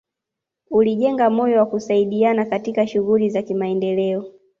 Ulijenga 0.69 1.29
moyo 1.29 1.57
wa 1.59 1.65
kusaidiana 1.65 2.45
katika 2.45 2.87
shughuli 2.87 3.29
za 3.29 3.41
kimaendeleo 3.41 4.25